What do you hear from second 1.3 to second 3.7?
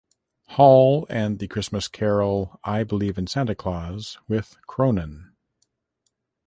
the Christmas carol "I Believe in Santa